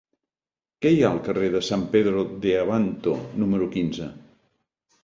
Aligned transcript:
Què 0.85 0.91
hi 0.95 1.03
ha 1.03 1.11
al 1.17 1.21
carrer 1.27 1.49
de 1.57 1.61
San 1.67 1.83
Pedro 1.93 2.25
de 2.47 2.57
Abanto 2.63 3.15
número 3.45 3.71
quinze? 3.79 4.11